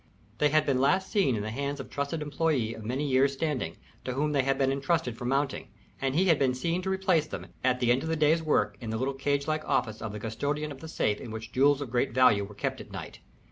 They 0.39 0.49
had 0.49 0.65
been 0.65 0.81
last 0.81 1.11
seen 1.11 1.35
in 1.35 1.43
the 1.43 1.51
hands 1.51 1.79
of 1.79 1.85
a 1.85 1.89
trusted 1.89 2.21
employé 2.21 2.75
of 2.75 2.83
many 2.83 3.07
years' 3.07 3.33
standing, 3.33 3.77
to 4.03 4.13
whom 4.13 4.31
they 4.31 4.41
had 4.41 4.57
been 4.57 4.71
intrusted 4.71 5.15
for 5.15 5.25
mounting, 5.25 5.67
and 6.01 6.15
he 6.15 6.25
had 6.25 6.39
been 6.39 6.55
seen 6.55 6.81
to 6.81 6.89
replace 6.89 7.27
them, 7.27 7.45
at 7.63 7.79
the 7.79 7.91
end 7.91 8.01
of 8.01 8.09
the 8.09 8.15
day's 8.15 8.41
work, 8.41 8.77
in 8.81 8.89
the 8.89 8.97
little 8.97 9.13
cage 9.13 9.45
like 9.47 9.63
office 9.63 10.01
of 10.01 10.11
the 10.11 10.19
custodian 10.19 10.71
of 10.71 10.79
the 10.79 10.87
safe 10.87 11.21
in 11.21 11.29
which 11.29 11.51
jewels 11.51 11.81
of 11.81 11.91
great 11.91 12.13
value 12.15 12.43
were 12.43 12.55
kept 12.55 12.81
at 12.81 12.89
night. 12.91 13.19